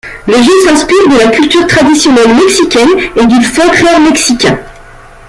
Le 0.25 0.33
jeu 0.33 0.51
s'inspire 0.65 0.97
de 1.11 1.19
la 1.23 1.27
culture 1.29 1.67
traditionnelle 1.67 2.33
mexicaine 2.35 2.89
et 3.15 3.27
du 3.27 3.43
folklore 3.43 3.99
mexicain. 3.99 4.59